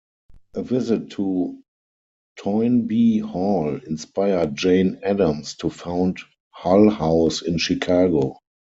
[0.55, 1.61] A visit to
[2.39, 6.17] Toynbee Hall inspired Jane Addams to found
[6.49, 8.39] Hull House in Chicago.